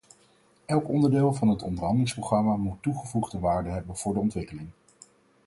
[0.65, 4.69] Elk onderdeel van het onderhandelingsprogramma moet toegevoegde waarde hebben voor de ontwikkeling.